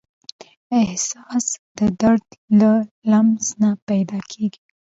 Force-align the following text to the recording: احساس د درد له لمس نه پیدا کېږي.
احساس 0.79 1.45
د 1.77 1.79
درد 2.01 2.27
له 2.59 2.71
لمس 3.11 3.45
نه 3.61 3.69
پیدا 3.87 4.19
کېږي. 4.31 4.59